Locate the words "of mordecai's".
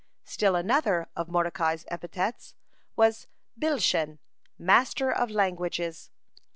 1.15-1.85